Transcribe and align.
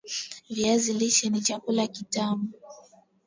Viazi 0.49 0.93
lishe 0.93 1.29
ni 1.29 1.41
chakula 1.41 1.87
kitam 1.87 2.51